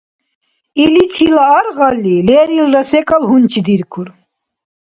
Иличила 0.83 1.43
аргъалли, 1.57 2.15
лерилра 2.27 2.81
секӀал 2.89 3.23
гьунчидиркур. 3.29 4.07